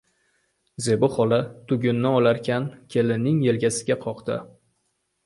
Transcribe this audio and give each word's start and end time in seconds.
Zebi 0.85 1.09
xola 1.17 1.37
tugunni 1.73 2.13
olarkan, 2.21 2.65
kelinning 2.95 3.45
yelkasiga 3.49 3.99
qoqdi. 4.07 4.39